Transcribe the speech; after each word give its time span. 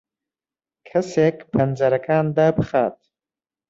کەسێک 0.87 1.37
پەنجەرەکان 1.51 2.25
دابخات. 2.37 2.97